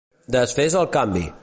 [0.35, 1.25] Desfés el canvi!